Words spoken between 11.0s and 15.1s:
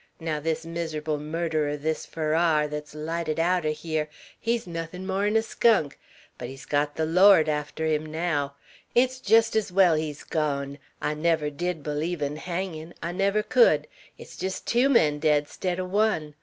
I never did b'leeve in hangin'. I never could. It's jest tew